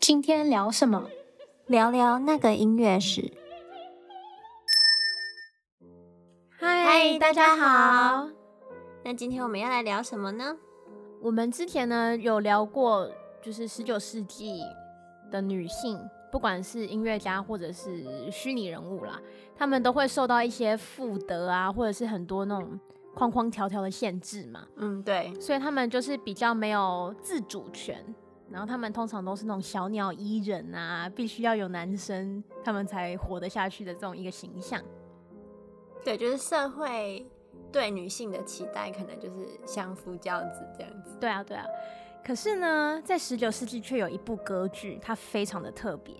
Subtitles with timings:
[0.00, 1.10] 今天聊什么？
[1.66, 3.30] 聊聊那个音乐史。
[6.48, 8.30] 嗨，大家好。
[9.04, 10.56] 那今天我们要来聊什么呢？
[11.20, 13.10] 我们之前呢有聊过，
[13.42, 14.62] 就是十九世纪
[15.30, 15.98] 的女性，
[16.30, 19.20] 不管是音乐家或者是虚拟人物啦，
[19.56, 22.78] 他们都会受到一些妇德啊，或者是很多那种
[23.14, 24.66] 框框条条的限制嘛。
[24.76, 25.32] 嗯，对。
[25.40, 28.04] 所以他们就是比较没有自主权，
[28.50, 34.82] 然后他们通常都是那种小鸟依人啊，必须要有男生他们才活得下去的这种一个形象。
[36.04, 37.26] 对，就是社会。
[37.72, 41.16] 对女性的期待可能就是相夫教子这样子。
[41.20, 41.64] 对啊，对啊。
[42.24, 46.14] 可是呢，在十九世纪却有一部歌剧，它非常的特别，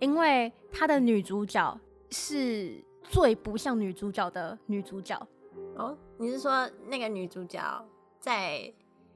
[0.00, 1.78] 因为它的女主角
[2.10, 5.16] 是最不像女主角的女主角。
[5.76, 7.84] 哦，你是说那个女主角
[8.20, 8.72] 在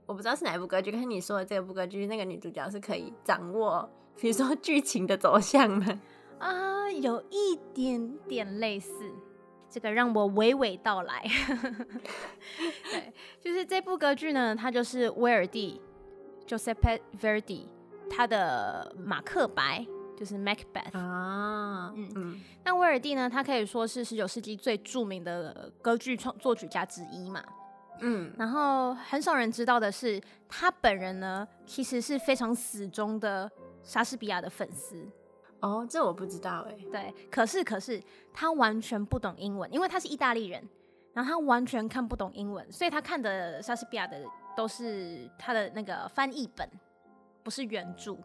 [0.06, 5.98] 我不知道是哪一部歌剧，可是你说的这部歌剧，那个女主角是可以掌握，比如说剧情的走向的
[6.38, 9.12] 啊，有一点点类似。
[9.72, 11.22] 这个让我娓娓道来，
[12.90, 15.80] 对，就是这部歌剧呢，它就是威尔第
[16.46, 17.66] Giuseppe Verdi
[18.08, 19.80] 他的《马克白》，
[20.18, 22.40] 就是 Macbeth 啊，嗯嗯。
[22.64, 27.42] 那威尔第呢，他可以说是十九世纪最著名的歌剧创作曲家之一嘛，
[28.00, 28.32] 嗯。
[28.36, 33.50] 然后很少人知道的是，他本人呢，其实是非常死忠的
[33.82, 35.06] 莎士比亚的粉丝。
[35.60, 36.76] 哦，这我不知道哎。
[36.90, 40.66] 对，可是可是他完全不懂英文，因为他是意大利人，
[41.12, 44.22] 然后他完全看不懂英文，所以他看的莎士比亚的
[44.56, 46.68] 都是他的那个翻译本，
[47.42, 48.16] 不是原著。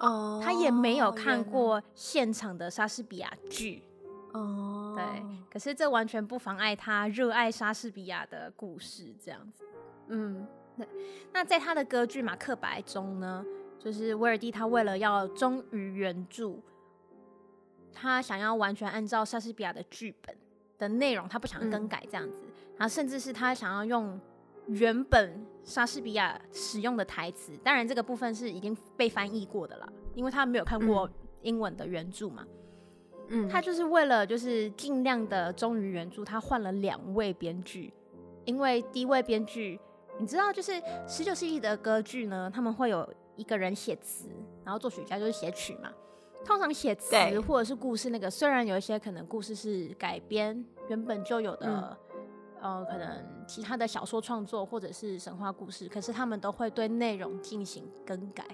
[0.00, 3.82] 哦，他也没有看过现场的莎士比亚剧。
[4.32, 5.04] 哦，对，
[5.48, 9.64] 可是这完全不妨碍他热爱莎士比亚的故事这样子。
[10.08, 10.44] 嗯，
[10.76, 10.88] 对。
[11.32, 13.44] 那在他的歌剧《马克白》中呢，
[13.78, 16.58] 就是威尔第，他为了要忠于原著，
[17.92, 20.36] 他想要完全按照莎士比亚的剧本
[20.78, 24.20] 的内容，他不想更改这样子，嗯、然后甚至是他想要用
[24.66, 31.08] 原本莎士比亚使用的台词，当然这个部分是已经被翻译过的了，因为他没有看过
[31.42, 32.46] 英文的原著嘛。
[33.28, 37.92] 嗯，他就是为了就是尽量的忠于原著，他换了两位编剧，
[38.44, 39.80] 因为第一位编剧，
[40.18, 43.08] 你知道，就是十九世纪的歌剧呢，他们会有。
[43.36, 44.28] 一个人写词，
[44.64, 45.90] 然后作曲家就是写曲嘛。
[46.44, 51.98] 通常写词或者是故事，那个虽然有一些可能故事是改编原本就有的，
[52.60, 58.44] 嗯、呃，可能其他的小说创作或者是神话故事，可是他们都会对内容进行更改，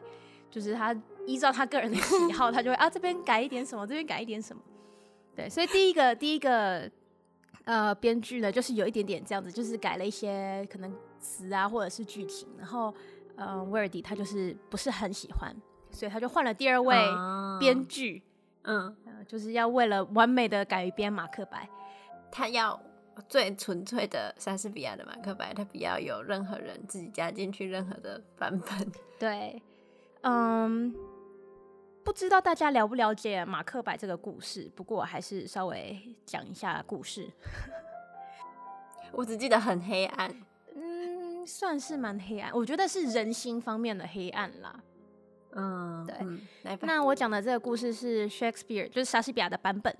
[0.50, 0.94] 就是他
[1.26, 4.62] 依照他个人的喜好，他就会啊这边改一点什么，这边改一点什么。
[5.34, 6.90] 对，所以第一个第一个
[7.64, 12.94] 呃编剧呢，就是有一点点这样子，就是改了一些可能词啊或者是剧情，然后。
[13.42, 15.56] 嗯，威尔迪他就是不是很喜欢，
[15.90, 16.96] 所以他就换了第二位
[17.58, 18.22] 编剧，
[18.62, 18.94] 嗯，
[19.26, 21.64] 就是要为了完美的改编《马克白》，
[22.30, 22.80] 他要
[23.28, 28.92] 最纯粹的莎士比亚的《马克白》，他不要有任何人自己加进去任何的版本。
[29.18, 29.62] 对，
[30.22, 30.94] 嗯，
[32.02, 37.30] 不知道大家了不了解《马克白》这个故事，不过我还是稍微讲一下故事。
[39.12, 40.34] 我只记得很黑暗。
[40.74, 44.80] 嗯算是蛮黑暗，我觉得是人心方面的黑暗啦。
[45.52, 46.16] 嗯，对。
[46.20, 49.94] 嗯、那我讲的这个故事是 Shakespeare，就是莎士比亚的版本。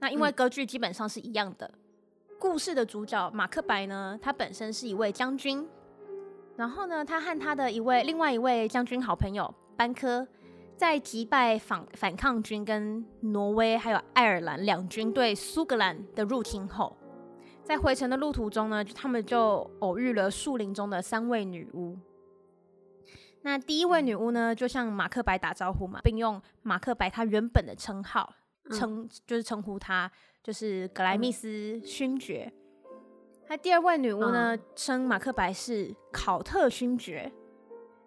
[0.00, 1.66] 那因为歌剧基本上是一样的。
[1.66, 5.66] 嗯、故事的主角马克白呢，他本身是一位将军。
[6.56, 10.24] 然后呢，他和他的一位另外一位将军好朋友班科，
[10.76, 16.96] 在击败反反抗军跟挪威还有爱尔兰两军对苏格兰的入侵后。
[17.64, 21.96] 在回程的路途中呢，他们就偶遇了树林中的三位女巫。
[23.44, 28.34] 那第一位女巫呢，就向马克白打招呼嘛，并用马克白他原本的称号
[28.70, 30.10] 称，嗯、就是称呼他，
[30.42, 32.50] 就是格莱密斯勋爵。
[33.48, 37.30] 那、嗯、第二位女巫呢，称马克白是考特勋爵。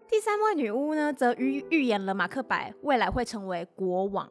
[0.09, 4.27] 第三位女巫呢，则预预言了马克白未来会成为国王。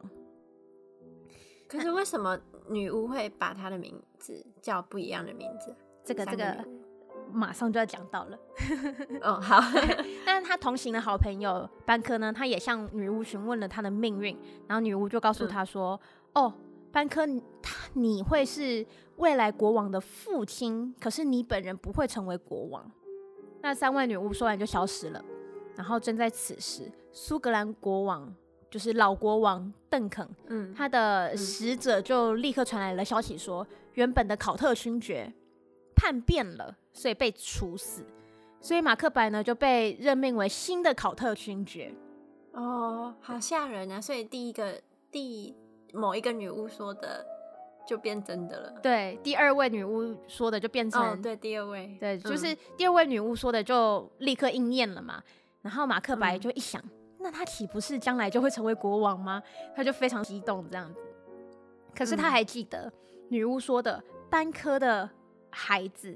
[1.69, 2.37] 可是为什么
[2.69, 5.73] 女巫会把她的名字叫不一样的名字？
[6.03, 6.65] 这个这个
[7.37, 8.39] 马上就要讲到了。
[9.21, 9.61] 哦， 好。
[10.25, 14.37] 但是他同行的好朋友班科呢，他也向女巫询问了他的命运，
[14.67, 15.99] 然后女巫就告诉他说
[16.33, 16.53] ：“嗯、哦，
[16.91, 17.25] 班科，
[17.61, 18.85] 他你会是
[19.17, 22.91] 未来国王的父亲，可是你本人不会成为国王。”
[23.61, 25.23] 那三位女巫说完就消失了。
[25.75, 28.33] 然后正在此时，苏格兰国王
[28.69, 35.31] 就是老国王邓肯，嗯，他的使者就立刻传来了消息说，原本的考特勋爵
[35.97, 38.05] 叛变了，所以被处死，
[38.61, 41.91] 所以马克白呢就被任命为新的考特勋爵。
[42.53, 43.99] 哦，好吓人啊！
[43.99, 44.79] 所以第一个
[45.11, 45.55] 第
[45.93, 47.25] 某一个女巫说的
[47.85, 48.79] 就变真的了。
[48.81, 55.21] 对，第二位女巫说的就变成、哦、对第二位，对，就是第二位女巫说的就立刻应验了嘛。
[55.63, 56.81] 然后马克白就一想。
[56.81, 59.41] 嗯那他岂不是将来就会成为国王吗？
[59.75, 61.01] 他就非常激动这样子。
[61.95, 62.93] 可是他还记得
[63.29, 65.09] 女巫说的，班科的
[65.57, 66.15] 孩子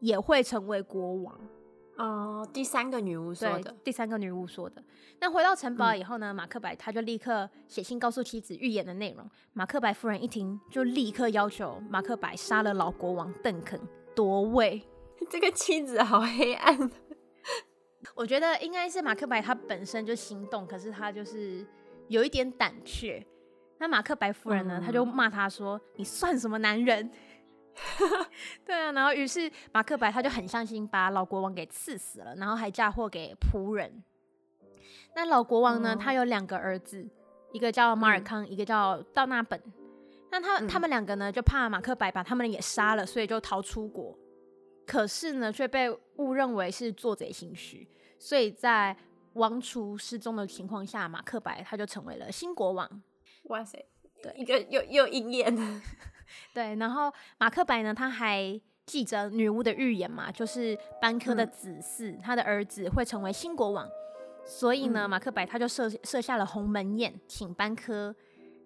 [0.00, 1.40] 也会成为国王。
[1.96, 4.82] 哦，第三个女巫说的，第三个女巫说的。
[5.20, 9.30] 那回到城堡以后呢，马克白他就立刻写信告诉妻子预言的内容。
[9.52, 13.78] 马克白夫人一听，就立刻要求马克白杀了老国王邓肯
[14.14, 14.82] 夺位。
[15.28, 16.90] 这个妻子好黑暗。
[18.14, 21.66] 我觉得应该是马克白他本身就心动，可是他就是
[22.08, 23.24] 有一点胆怯。
[23.78, 27.10] 那马克白夫人呢，他就骂他说：“你算什么男人？”
[28.64, 34.02] 对啊，然后于是马克白他就很伤心，把老国王给赐死了，然后还嫁祸给仆人。
[35.14, 37.08] 那老国王呢，他有两个儿子，
[37.52, 39.60] 一个叫马尔康，一个叫道纳本。
[40.30, 44.16] 那他他们两个呢，就怕马克白把他们也杀了，所以就逃出国。
[44.86, 47.88] 可是呢，却被误认为是做贼心虚，
[48.18, 48.96] 所以在
[49.34, 53.02] 王储失踪的情况下，马克白他就成为了新国王。
[53.44, 53.84] 哇塞，
[54.22, 55.82] 对，一个又又应验。
[56.52, 63.88] 对，然后马克白呢，他还记着女巫的预言嘛，就是班科的子嗣，嗯、他的儿子会成为新国王，
[64.44, 68.14] 所以呢，嗯、马克白他就设设下了鸿门宴，请班科，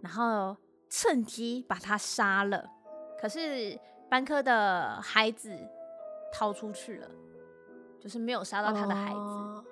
[0.02, 0.56] 然后
[0.88, 2.64] 趁机把他杀了。
[3.20, 3.78] 可是
[4.08, 5.56] 班科的孩子。
[6.36, 7.08] 逃出去了，
[8.00, 9.16] 就是没有杀到他的孩子。
[9.16, 9.64] 哦、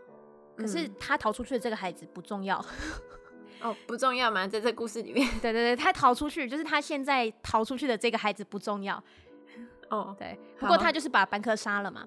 [0.57, 2.65] 可是他逃出去的这个孩子不重要。
[3.63, 4.47] 哦，不重要吗？
[4.47, 9.03] 在这故事里面， 对对对，他逃出去，就是他现在逃出去的这个孩子不重要。
[9.91, 10.39] 哦， 对。
[10.59, 12.07] 不过他就是把班克杀了嘛。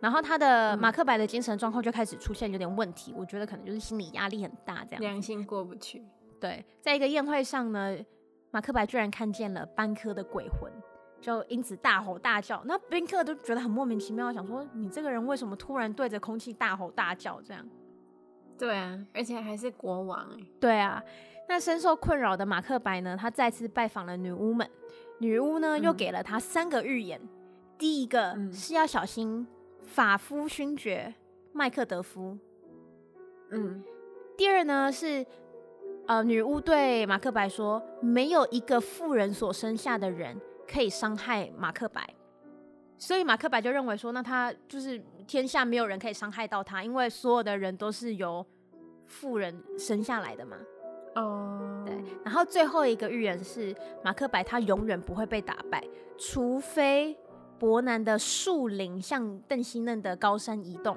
[0.00, 6.02] 然后他的马克白的精神状况就开始出现有点问题，我觉得可能就是心理压力很大，这样良心过不去。
[6.38, 7.96] 对，在一个宴会上呢，
[8.50, 10.70] 马克白居然看见了班科的鬼魂。
[11.22, 17.66] 就因此大吼大叫，那宾客都觉得很莫名其妙，想说你这个人为什么突然对着空气大吼大叫这样？
[18.58, 20.28] 对啊，而且还是国王。
[20.60, 21.02] 对啊，
[21.48, 24.68] 那深受困扰的马克白呢，他再次拜访了女巫们，
[25.18, 27.28] 女巫呢又给了他三个预言，嗯、
[27.78, 29.46] 第一个是要小心
[29.82, 31.14] 法夫勋爵
[31.52, 32.38] 麦克德夫，
[33.50, 33.82] 嗯，
[34.36, 35.24] 第二呢是
[36.06, 40.40] 呃女巫对马克白说，没有一个妇人所生下的人。
[40.66, 42.02] 可以伤害马克白，
[43.04, 48.42] 所以马克白就认为说，那他就是天下没有人可以伤害到他，因为所有的人都是由
[49.04, 50.56] 富人生下来的嘛。
[51.16, 51.94] 哦，对。
[52.24, 55.84] 然后最后一个预言是，马克白他永远不会被打败，
[56.16, 57.14] 除非
[57.58, 60.96] 伯南的树林向邓西嫩的高山移动。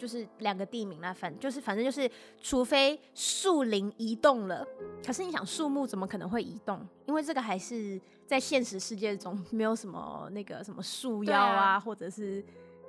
[0.00, 2.10] 就是两个地名啦，反就是反正就是，
[2.40, 4.66] 除非树林移动了，
[5.04, 6.80] 可是你想树木怎么可能会移动？
[7.04, 12.42] 因为这个还是在现实世界中没有什么那个什么树妖啊，啊或者是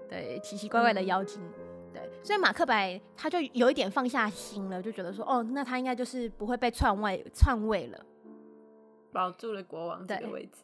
[0.09, 8.05] 对奇奇怪怪的妖精，嗯、对，所以马克白他就有一点放下心了，就觉得说，哦，那他应该就是不会被篡位篡位了，
[9.11, 10.63] 保住了国王这个位置。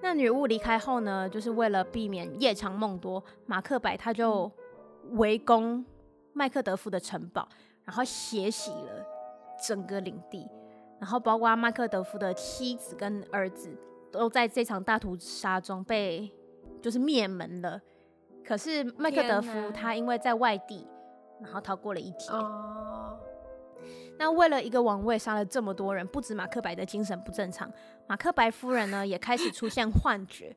[0.00, 4.48] 那女巫离开后呢，就是为了避免夜长梦多，马克白他就。
[5.08, 5.84] 嗯围攻
[6.32, 7.48] 麦克德夫的城堡，
[7.84, 9.04] 然后血洗了
[9.66, 10.48] 整个领地，
[11.00, 13.76] 然后包括麦克德夫的妻子跟儿子
[14.12, 16.32] 都在这场大屠杀中被
[16.80, 17.80] 就是灭门了。
[18.44, 20.86] 可是麦克德夫他因为在外地，
[21.40, 22.30] 然后逃过了一劫。
[22.30, 23.18] 哦。
[24.18, 27.70] 那为了一个王位杀了这么多人，不止马克白的精神不正常，
[28.06, 30.56] 马克白夫人呢也开始出现幻觉。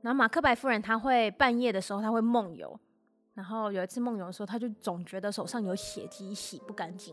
[0.00, 2.78] 然后马克白夫人她会半夜的时候她会梦游。
[3.34, 7.12] 然后有一次梦游的时候，他就总觉得手上有血迹，洗不干净，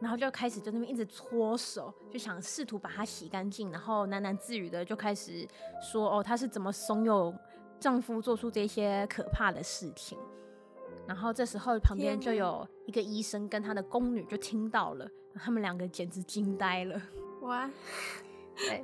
[0.00, 3.70] 然后就开始在那边一直搓手，就想试图把它洗干净。
[3.70, 5.46] 然后喃喃自语的就开始
[5.80, 7.32] 说：“哦，她是怎么怂恿
[7.78, 10.18] 丈夫做出这些可怕的事情？”
[11.06, 17.00] 然后这时候旁边就有一个医生跟他的宫女就听到了，他们两个简直惊呆了。
[17.42, 17.70] 哇，
[18.56, 18.82] 对。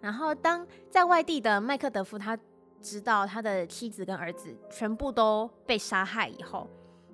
[0.00, 2.36] 然后当在外地的麦克德夫他。
[2.84, 6.68] 知道他的妻子跟儿子全部都被杀害以后，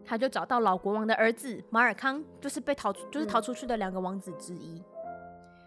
[0.04, 4.82] 他就找到老国王的儿子马尔康，就是被逃出，就是逃出去的两个王子之一。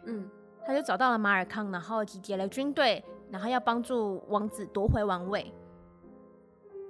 [0.03, 0.29] 嗯，
[0.65, 5.53] 他就找到了马尔康，然后集结了军队，然后要帮助王子夺回王位。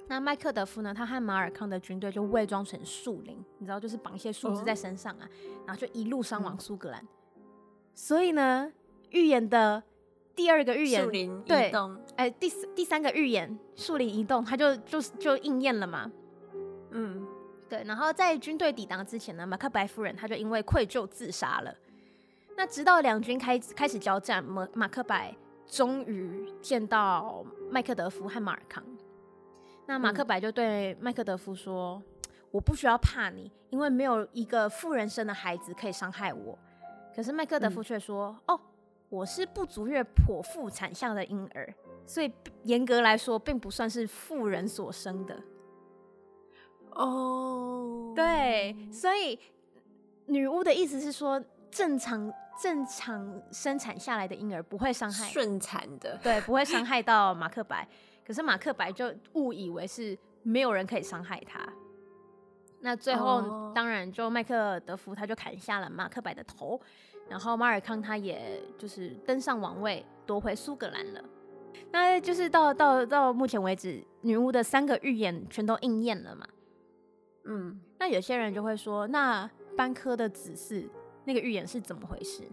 [0.08, 0.91] 那麦克德夫呢？
[0.91, 5.29] 他和马尔康的军队就伪装成树林，你知道，就是绑一些树枝在身上啊，哦、
[5.67, 7.00] 然后就一路上往苏格兰。
[7.03, 7.41] 嗯、
[7.93, 8.74] 所以呢，
[9.12, 9.82] 预言的
[10.36, 16.12] 第二个预言，树林移动，哎，第第三个预言，树林移动，它就就就应验了嘛。
[16.92, 17.25] 嗯，
[17.70, 17.84] 对。
[17.86, 21.74] 然后在军队抵达之前呢，马克白夫人她就因为愧疚自杀了。
[22.56, 25.36] 那直到两军开开始交战，马马克白
[25.68, 28.84] 终于见到麦克德夫和马尔康。
[29.86, 36.58] 那马克白就对麦克德夫说：“嗯、我不需要怕你，因为没有一个富人生的孩子可以伤害我。”
[37.16, 38.62] 可是麦克德夫却说：“嗯、哦，
[39.13, 41.72] 我是不足月剖腹产下的婴儿，
[42.03, 45.39] 所以严格来说，并不算是妇人所生的。”
[46.89, 49.39] 哦，对，所以
[50.25, 51.39] 女巫的意思是说，
[51.70, 57.88] 正常正常生产下来的婴儿不会伤害顺产的，对，不会伤害到马克白。
[58.25, 61.63] 可是马克白就误以为是没有人可以伤害他，
[62.79, 66.82] 那最后当然就麦克德福他就砍下了马克白的头，
[67.30, 71.24] 然后马尔康他也就是登上王位夺回苏格兰了。
[71.92, 76.48] 那就是到到到目前为止，女巫的三个预言全都应验了嘛？
[77.46, 80.88] 嗯，那有些人就会说，那班科的子嗣
[81.25, 82.44] 那个预言是怎么回事？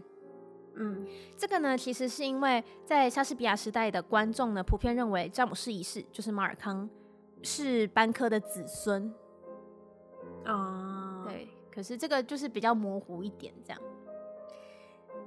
[0.75, 6.89] 嗯，这个呢，其实是因为在莎士比亚时代的观众呢，普遍认为詹姆士一世就是马尔康
[7.43, 9.13] 是班科的子孙。
[10.47, 13.83] 哦，对，可是这个就是比较模糊一点这样。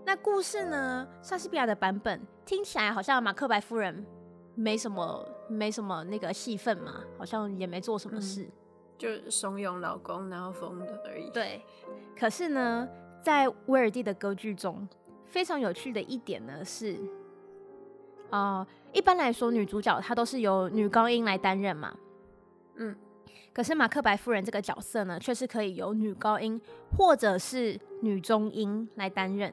[0.05, 4.05] 那故事呢，莎士比亚的版本听起来好像马克白夫人
[4.55, 8.51] 没什么没什么那个戏份嘛，好像也没做什么事，嗯、
[8.98, 11.29] 就怂恿老公然后疯的而已。
[11.31, 11.62] 对，
[12.17, 12.88] 可是呢，
[13.22, 14.88] 在威尔第的歌剧中。
[15.25, 16.93] 非常有趣的一点呢是，
[18.29, 21.91] 啊、呃，一般来说女主角她都是由女高音来担任嘛，
[22.75, 22.95] 嗯，
[23.51, 26.62] 可是马克白夫人这个角色呢，却是可以由女高音
[26.95, 29.51] 或者是女中音来担任。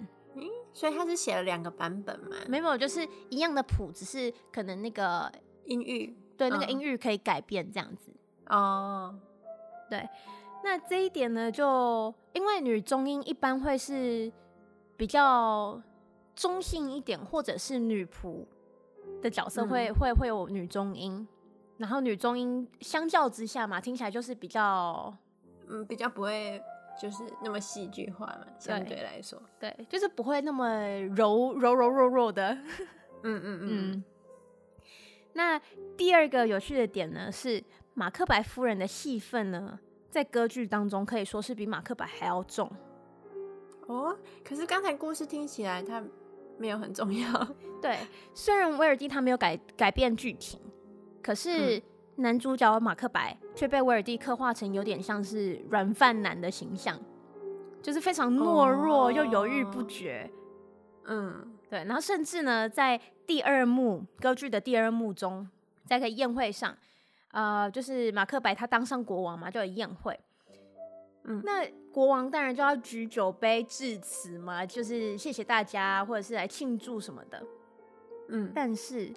[0.70, 2.36] 嗯，所以他是写了两个版本嘛？
[2.48, 5.30] 没有，就是一样的谱，只是可能那个
[5.64, 8.12] 音域，对，那个音域可以改变这样子。
[8.46, 9.14] 哦，
[9.88, 10.08] 对，
[10.64, 14.32] 那这一点呢，就因为女中音一般会是。
[14.96, 15.80] 比较
[16.36, 18.44] 中性一点，或者是女仆
[19.22, 21.26] 的角色会、嗯、会会有女中音，
[21.78, 25.16] 然后女中音相较之下嘛，听起来就是比较
[25.68, 26.62] 嗯比较不会
[27.00, 30.69] 就是那么戏剧化嘛，相对来说，对，就是不会那么
[31.14, 32.52] 柔柔柔弱弱的，
[33.23, 33.61] 嗯嗯嗯。
[33.62, 34.04] 嗯
[35.33, 35.59] 那
[35.97, 37.62] 第二个有趣的点呢，是
[37.95, 39.78] 马克白夫人的戏份呢，
[40.11, 42.71] 在歌剧当中可以说是比马克白还要重。
[43.87, 46.02] 哦，可是刚才故事听起来它
[46.59, 47.49] 没有很重要。
[47.80, 47.97] 对，
[48.35, 50.61] 虽然威尔第他没有改改变剧情，
[51.23, 51.80] 可是
[52.20, 56.98] 男主角马克白却被威尔第刻画成有点像是软饭男的形象，
[57.82, 60.30] 就是非常懦弱又犹豫不决。
[61.06, 61.84] 嗯，对。
[61.84, 65.48] 然后甚至呢，在第二幕歌剧的第二幕中，
[65.86, 66.76] 在个宴会上，
[67.32, 70.18] 呃，就是马克白他当上国王嘛，就有宴会。
[71.24, 77.42] 嗯，那国王当然就要举酒杯致辞嘛，就是谢谢大家，或者是来庆祝什么的。
[78.30, 79.12] 嗯，但是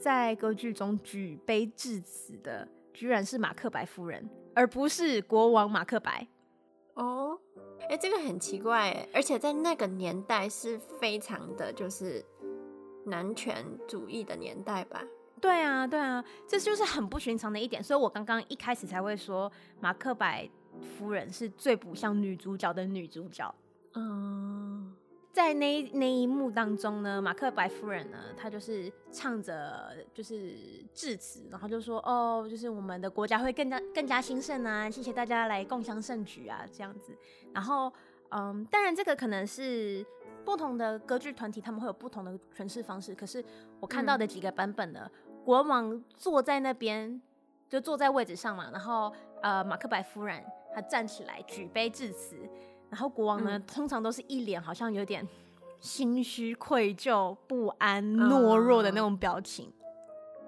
[0.00, 6.26] 在歌剧中举杯致辞的居然是马克白夫人，而不是国王马克白。
[6.94, 7.38] 哦，
[7.80, 12.24] 哎、欸，这个很奇怪哎，而且在那个年代是非常的就是
[13.04, 15.04] 男权主义的年代吧？
[15.40, 19.50] 对啊，对啊，这就是很不寻常的一点，所以我刚刚一开始才会说
[19.80, 20.48] 马克白。
[20.96, 23.54] 夫人是最不像女主角的女主角。
[23.92, 24.71] 嗯，
[25.32, 30.54] 在那那一幕当中呢，马克白夫人呢，她就是唱着就是
[30.92, 37.16] 致辞，然后就说：“哦，就是我们的国家会更加更加兴盛啊，谢谢大家来共襄盛举啊，这样子。”
[37.54, 37.90] 然后，
[38.28, 40.04] 嗯，当然这个可能是
[40.44, 43.14] 不同的歌剧团体他们会有不同的诠释方式。
[43.14, 43.42] 可是
[43.80, 47.20] 我看到的几个版本呢，嗯、国王坐在那边
[47.70, 49.10] 就坐在位置上嘛，然后
[49.40, 50.44] 呃，马克白夫人。
[50.74, 52.34] 她站起来举杯致辞，
[52.92, 55.26] 然后国王呢，嗯、通常都是一脸好像有点
[55.80, 59.72] 心虚、愧疚、不安、懦弱的那种表情。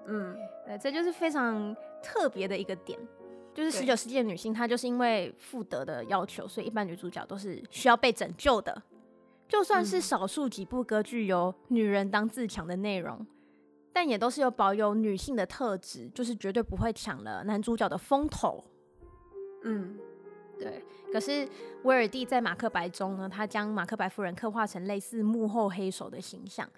[0.05, 2.99] 嗯，对，这就是非常特别的一个点，
[3.51, 8.79] 就是十九世纪的女性，她就是因为妇德的要求，所以一般女主角都是需要被拯救的。
[9.47, 13.25] 就算是少数几部歌剧有女人当自强的内容，
[13.91, 18.63] 但也都是有保有女性的特质，就是绝对不会抢了男主角的风头。
[19.63, 19.97] 嗯。
[20.59, 21.47] 对，可是
[21.83, 26.69] 威尔蒂在马克白中呢，他将马克白夫人刻画成类似幕后黑手的形象，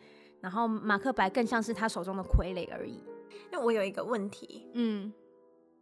[0.41, 3.03] 然后马克白更像是他手中的傀儡而已。
[3.51, 5.13] 那我有一个问题，嗯，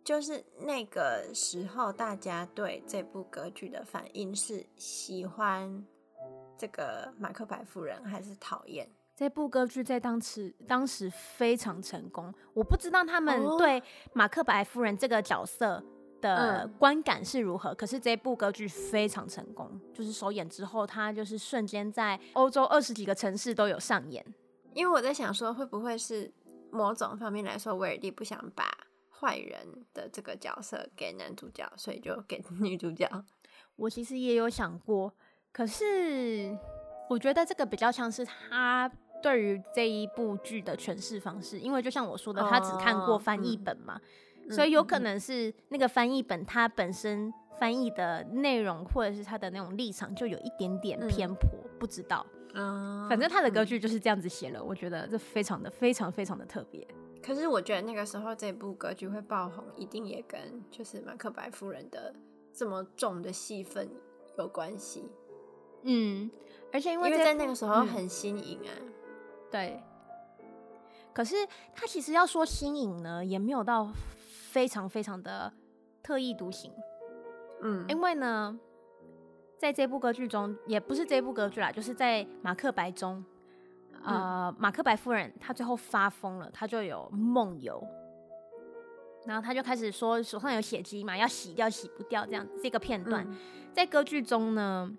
[0.03, 5.85] 就是那个时候大家对这部歌剧的反应是喜欢
[6.57, 8.87] 这个马克白夫人，还是讨厌？
[9.15, 13.81] 这部歌剧在当时当时非常成功，我不知道他们对
[14.13, 15.81] 马克白夫人这个角色
[16.25, 24.25] 的观感是如何，嗯、可是这部歌剧非常成功，就是首演之后，它就是瞬间在欧洲二十几个城市都有上演。
[24.73, 26.31] 因为我在想说，会不会是
[26.71, 28.65] 某种方面来说，威尔第不想把
[29.09, 33.09] 坏人的这个角色给男主角，所以就给 女主角。
[33.77, 35.13] 我其实也有想过，
[35.51, 36.57] 可是
[37.09, 38.91] 我觉得这个比较像是他。
[39.23, 44.01] 对于这一部剧的诠释方式，因为就像我说的，他只看过翻译本嘛，嗯、
[44.49, 52.25] 所以有可能是那个翻译本它本身翻译的内容或者是它的那种立场就有一点点偏颇，嗯、不知道。
[52.53, 56.87] 嗯，反正他的歌剧就是这样子写了，我觉得这非常的非常非常的特别。
[57.21, 60.39] 可是我觉得那个时候这部歌剧会爆红，一定也跟
[60.71, 62.13] 就是马克白夫人的
[62.53, 63.89] 这么重的戏份
[64.37, 65.09] 有关系。
[65.83, 66.29] 嗯，
[66.71, 68.71] 而且因为，因为在那个时候很新颖啊。
[68.79, 68.91] 嗯
[69.51, 69.81] 对，
[71.13, 71.35] 可是
[71.73, 73.89] 他其实要说新颖呢，也没有到
[74.55, 75.51] 非常非常的
[76.01, 76.71] 特立独行，
[77.61, 78.57] 嗯，因为呢，
[79.57, 83.21] 在这部歌剧中，也不是这部歌剧啦，就是在马克白中，
[84.05, 87.85] 呃，马克白夫人她最后发疯了，她就有梦游，
[89.25, 93.35] 然后她就开始说手上有血迹嘛，要洗掉洗不掉这样这个片段，嗯、
[93.73, 94.89] 在歌剧中呢，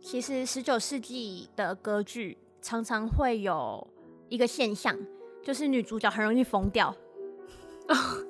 [0.00, 2.38] 其实十九世纪的歌剧。
[2.62, 3.86] 常常会有
[4.30, 4.96] 一个现象，
[5.42, 6.96] 就是女主角很容易疯掉。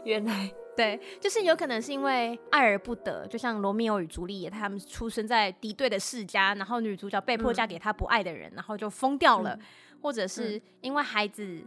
[0.00, 9.60] 哦，原来 对，就是有可能是因为爱而不得，就像罗密欧与朱丽叶，他们出生在敌对的世家，然后女主角被迫嫁给他不爱的人，嗯、然后就疯掉了，嗯、
[10.02, 11.62] 或者是因为孩子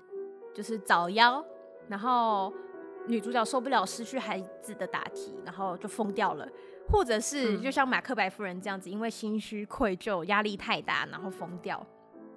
[0.54, 1.44] 就是早夭，
[1.88, 2.52] 然后
[3.08, 6.48] 女主角受不了失去孩子的打击，然后就疯掉了。
[6.90, 11.86] 或者是就像马克白夫人这样子，因为心虚、愧疚、压力太大，然后疯掉。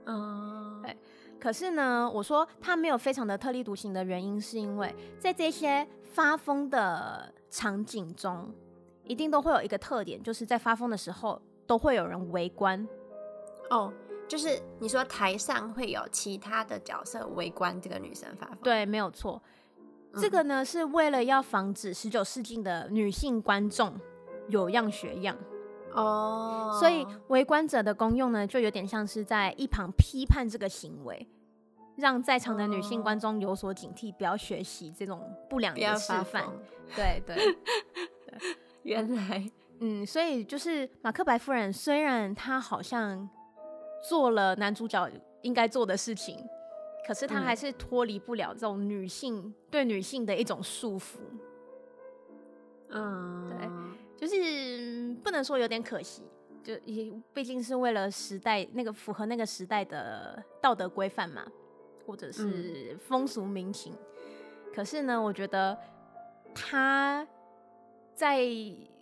[0.05, 0.97] 嗯，对。
[1.39, 8.53] 可是呢，我说他没有非常的特立独行的原因，是因为在这些发疯的场景中，
[9.05, 12.87] 一定都会有一个特点，就是在发疯的时候都会有人围观。
[13.71, 13.93] 哦，
[14.29, 18.59] 就是你说台上会有其他的角色围观这个女生发疯？
[18.63, 19.43] 对，没有错。
[20.13, 23.99] 嗯、这个呢，是为了要防止十九世纪的女性观众。
[24.49, 25.37] 有样学样
[25.93, 26.79] 哦，oh.
[26.79, 31.29] 所以围观者的功用呢，就有点像是在一旁批判这个行为，
[31.97, 36.47] 让在场的女性观众有所警惕，不要学习这种不良的示范。
[36.95, 37.35] 对对
[38.27, 38.39] 对，
[38.83, 43.29] 原来嗯，所以就是马克白夫人，虽然她好像
[44.09, 45.11] 做了男主角
[45.43, 46.39] 应该做的事情，
[47.07, 51.17] 可是她还是脱离不了这种女性对女性的一种束缚。
[52.91, 53.69] 嗯，对。
[54.17, 56.23] 就是不能说有点可惜，
[56.65, 61.47] 就也毕竟是为了时代那个符合那个时代的道德规范嘛，
[62.07, 63.93] 或者是风俗民情。
[63.93, 65.77] 嗯、可是呢，我觉得
[66.55, 67.27] 他
[68.15, 68.41] 在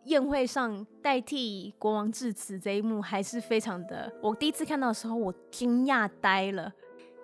[0.04, 6.72] 宴会上代替国王致辞这一幕还是非常的，我第一次看到的时候我惊讶呆了，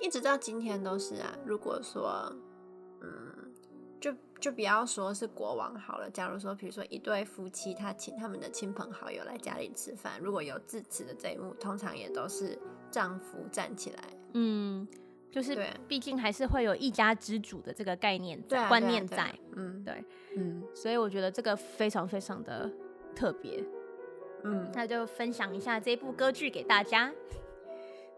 [0.01, 1.37] 一直到今天都是啊。
[1.45, 2.33] 如果说，
[3.03, 3.31] 嗯。
[4.41, 6.09] 就不要说是国王好了。
[6.09, 12.59] 假如说，比如说一对夫妻，他请他们的亲朋好友来家里吃饭，如果有致辞的这一幕，通常也都是
[12.91, 13.99] 丈夫站起来。
[14.33, 14.89] 嗯，
[15.31, 19.33] 就是毕竟还是会有一家之主的这个概念在、观念在。
[19.57, 20.05] 嗯，对，
[20.37, 22.71] 嗯，所以我觉得这个非常非常的
[23.15, 23.65] 特别。
[24.45, 27.13] 嗯，那就分享一下这部歌剧给大家。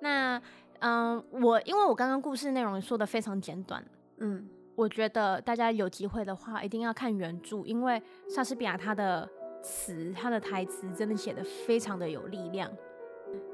[0.01, 0.41] 那，
[0.81, 3.85] 嗯、呃，我因为我刚刚故事内容说的非常简短，
[4.19, 4.49] 嗯。
[4.75, 9.29] 我觉得大家有机会的话，一定要看原著，因为莎士比亚他的
[9.63, 12.73] 词、他的台词真的写的非常的有力量。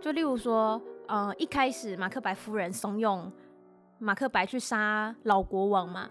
[0.00, 3.28] 就例如说，呃，一开始马克白夫人怂恿
[3.98, 6.08] 马克白去杀老国王嘛，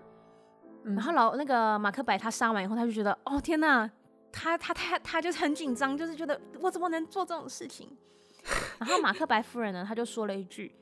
[0.83, 3.89] 嗯、然后老那个马克白他杀完以后，他就觉得，哦天哪，
[4.31, 7.89] 他他他他就是很紧张，就是觉得我怎么能做这种事情？
[8.79, 10.73] 然后马克白夫人呢，他就说了一句，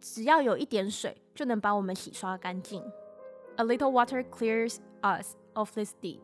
[0.00, 2.82] 只要有一点水，就能把我们洗刷干净。
[3.56, 6.20] A little water clears us of this deed，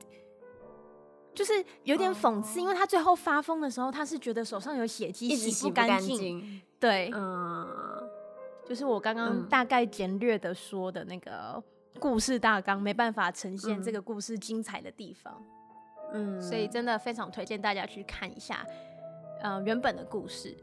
[1.35, 1.53] 就是
[1.85, 6.62] 有点讽刺，因为他最后发疯的时候，他是觉得手上有血迹，洗不干净。
[6.81, 7.86] 对，嗯，
[8.68, 11.62] 就是我刚刚大概简略的说的那个
[11.98, 15.42] 故事大纲，没办法呈现这个故事精彩的地方。
[16.12, 18.64] 嗯，所以真的非常推荐大家去看一下，
[19.40, 20.57] 呃，原本的故事。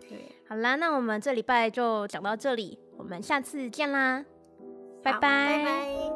[0.00, 4.24] 对，好啦，那我们这礼拜就讲到这里，我们下次见啦，
[5.02, 5.18] 拜拜。
[5.20, 6.07] 拜拜。